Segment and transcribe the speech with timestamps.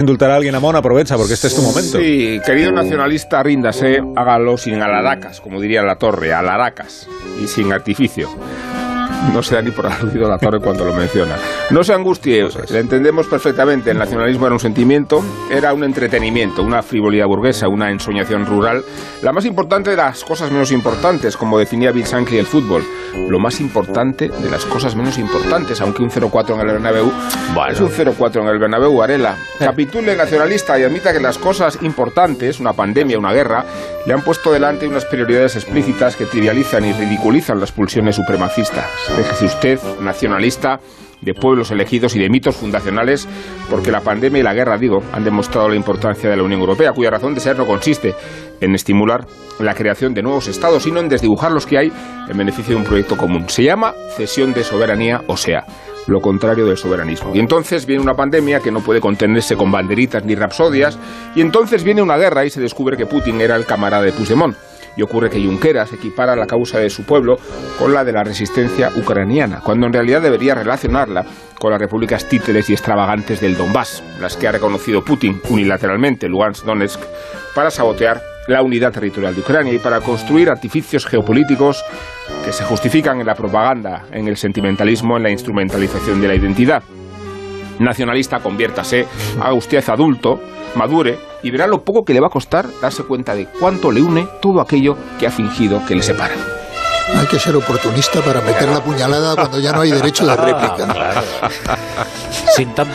[0.00, 1.98] indultar a alguien, Amón, aprovecha porque este es tu momento.
[1.98, 7.08] Sí, querido nacionalista, ríndase, hágalo sin alaracas, como diría la torre, alaracas
[7.42, 8.28] y sin artificio.
[9.32, 11.36] No se da ni por aludido la torre cuando lo menciona.
[11.70, 13.92] No se angustie, le entendemos perfectamente.
[13.92, 15.22] El nacionalismo era un sentimiento,
[15.52, 18.82] era un entretenimiento, una frivolidad burguesa, una ensoñación rural.
[19.22, 22.82] La más importante de las cosas menos importantes, como definía Bill Shankly el fútbol.
[23.28, 27.12] Lo más importante de las cosas menos importantes, aunque un 0-4 en el Bernabéu
[27.70, 29.36] es un 0-4 en el Bernabéu, Arela.
[29.60, 33.64] Capitule nacionalista y admita que las cosas importantes, una pandemia, una guerra,
[34.06, 38.86] le han puesto delante unas prioridades explícitas que trivializan y ridiculizan las pulsiones supremacistas.
[39.16, 40.80] Déjese usted, nacionalista,
[41.20, 43.28] de pueblos elegidos y de mitos fundacionales,
[43.68, 46.92] porque la pandemia y la guerra, digo, han demostrado la importancia de la Unión Europea,
[46.92, 48.14] cuya razón de ser no consiste
[48.60, 49.26] en estimular
[49.58, 51.92] la creación de nuevos estados, sino en desdibujar los que hay
[52.28, 53.48] en beneficio de un proyecto común.
[53.48, 55.64] Se llama cesión de soberanía, o sea,
[56.06, 57.34] lo contrario del soberanismo.
[57.34, 60.98] Y entonces viene una pandemia que no puede contenerse con banderitas ni rapsodias,
[61.34, 64.56] y entonces viene una guerra y se descubre que Putin era el camarada de Puigdemont
[64.96, 67.36] y ocurre que Junqueras equipara la causa de su pueblo
[67.78, 71.24] con la de la resistencia ucraniana, cuando en realidad debería relacionarla
[71.58, 76.64] con las repúblicas títeres y extravagantes del Donbass, las que ha reconocido Putin unilateralmente, Lugansk,
[76.64, 77.00] Donetsk,
[77.54, 81.84] para sabotear la unidad territorial de Ucrania y para construir artificios geopolíticos
[82.44, 86.82] que se justifican en la propaganda, en el sentimentalismo, en la instrumentalización de la identidad.
[87.80, 89.06] Nacionalista, conviértase,
[89.40, 90.40] haga usted adulto,
[90.76, 94.02] madure y verá lo poco que le va a costar darse cuenta de cuánto le
[94.02, 96.34] une todo aquello que ha fingido que le separa.
[97.16, 101.22] Hay que ser oportunista para meter la puñalada cuando ya no hay derecho de réplica.
[102.54, 102.88] Sin tanto